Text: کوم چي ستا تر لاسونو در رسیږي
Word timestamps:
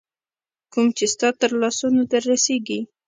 کوم 0.71 0.87
چي 0.97 1.05
ستا 1.13 1.27
تر 1.39 1.51
لاسونو 1.61 2.01
در 2.11 2.23
رسیږي 2.31 2.79